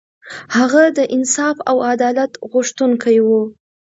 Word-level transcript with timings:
هغه 0.57 0.83
د 0.97 0.99
انصاف 1.15 1.57
او 1.69 1.77
عدالت 1.91 2.31
غوښتونکی 2.51 3.17
و. 3.27 3.29